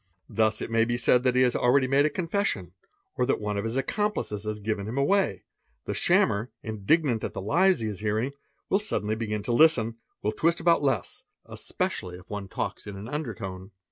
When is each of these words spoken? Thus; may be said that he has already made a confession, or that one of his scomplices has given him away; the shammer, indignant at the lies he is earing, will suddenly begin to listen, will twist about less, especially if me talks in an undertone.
Thus; 0.27 0.67
may 0.67 0.83
be 0.83 0.97
said 0.97 1.21
that 1.21 1.35
he 1.35 1.43
has 1.43 1.55
already 1.55 1.87
made 1.87 2.07
a 2.07 2.09
confession, 2.09 2.71
or 3.17 3.27
that 3.27 3.39
one 3.39 3.55
of 3.55 3.63
his 3.65 3.75
scomplices 3.77 4.45
has 4.45 4.59
given 4.59 4.87
him 4.87 4.97
away; 4.97 5.43
the 5.85 5.93
shammer, 5.93 6.49
indignant 6.63 7.23
at 7.23 7.33
the 7.33 7.39
lies 7.41 7.81
he 7.81 7.87
is 7.87 8.01
earing, 8.01 8.33
will 8.67 8.79
suddenly 8.79 9.13
begin 9.15 9.43
to 9.43 9.51
listen, 9.53 9.97
will 10.23 10.31
twist 10.31 10.59
about 10.59 10.81
less, 10.81 11.23
especially 11.45 12.17
if 12.17 12.31
me 12.31 12.47
talks 12.47 12.87
in 12.87 12.95
an 12.97 13.07
undertone. 13.07 13.69